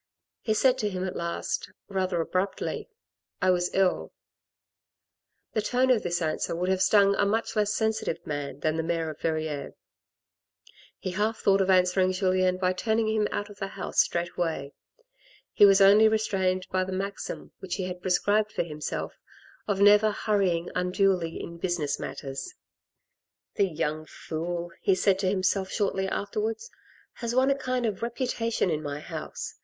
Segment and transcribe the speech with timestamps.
[0.41, 2.89] He said to him at last, rather abruptly,"
[3.39, 4.13] I was ill."
[5.53, 8.81] The tone of this answer would have stung a much less sensitive man than the
[8.81, 9.75] mayor of Verrieres.
[10.97, 14.73] He half thought of answering Julien by turning him out of the house straight away.
[15.53, 18.03] He was only restrained by the maxim which he had 58 THE RED AND THE
[18.03, 19.13] BLACK prescribed for himself,
[19.67, 22.55] of never hurrying unduly in business matters.
[23.53, 26.71] "The young fool," he said to himself shortly afterwards,
[27.17, 29.53] "has won a kind of reputation in my house.